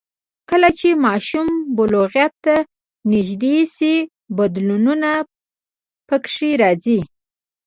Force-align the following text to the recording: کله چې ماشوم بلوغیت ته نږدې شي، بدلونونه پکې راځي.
کله 0.49 0.69
چې 0.79 0.89
ماشوم 1.05 1.47
بلوغیت 1.75 2.33
ته 2.45 2.55
نږدې 3.13 3.57
شي، 3.75 3.95
بدلونونه 4.37 5.09
پکې 6.07 6.49
راځي. 6.61 6.99